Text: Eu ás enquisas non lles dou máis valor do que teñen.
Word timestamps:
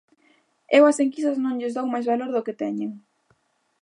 Eu 0.77 0.83
ás 0.89 0.97
enquisas 1.05 1.37
non 1.43 1.57
lles 1.59 1.73
dou 1.77 1.85
máis 1.93 2.05
valor 2.11 2.29
do 2.31 2.45
que 2.45 2.59
teñen. 2.61 2.91